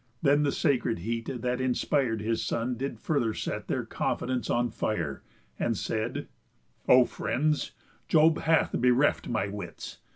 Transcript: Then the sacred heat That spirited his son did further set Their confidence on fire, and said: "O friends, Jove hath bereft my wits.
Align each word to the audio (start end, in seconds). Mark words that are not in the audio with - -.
Then 0.23 0.41
the 0.41 0.51
sacred 0.51 0.97
heat 0.97 1.25
That 1.43 1.59
spirited 1.75 2.25
his 2.25 2.43
son 2.43 2.75
did 2.75 2.97
further 2.99 3.35
set 3.35 3.67
Their 3.67 3.85
confidence 3.85 4.49
on 4.49 4.71
fire, 4.71 5.21
and 5.59 5.77
said: 5.77 6.27
"O 6.89 7.05
friends, 7.05 7.73
Jove 8.07 8.39
hath 8.39 8.71
bereft 8.81 9.27
my 9.27 9.47
wits. 9.47 9.99